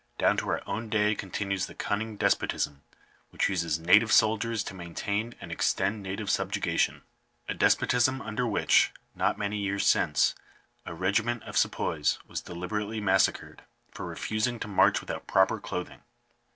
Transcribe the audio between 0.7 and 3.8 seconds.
day continues the cunning despotism which uses